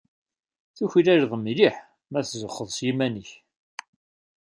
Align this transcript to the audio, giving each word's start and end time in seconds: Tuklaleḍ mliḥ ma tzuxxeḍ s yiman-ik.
Tuklaleḍ 0.75 1.31
mliḥ 1.37 1.75
ma 2.11 2.19
tzuxxeḍ 2.21 2.69
s 2.77 2.79
yiman-ik. 2.85 3.31